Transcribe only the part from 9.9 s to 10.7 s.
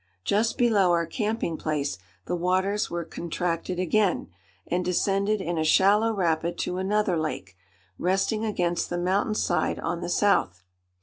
the south.